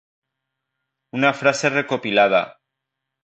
[1.19, 2.41] Una frase recopilada.